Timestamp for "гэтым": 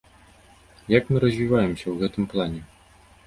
2.05-2.25